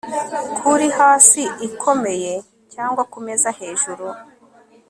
kuri 0.59 0.87
hasi 0.97 1.43
ikomeye, 1.67 2.33
cyangwa 2.73 3.01
kumeza-hejuru 3.11 4.07